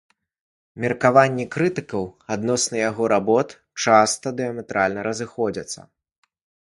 [0.85, 2.03] Меркаванні крытыкаў
[2.35, 3.49] адносна яго работ
[3.89, 5.79] часта дыяметральна разыходзяцца.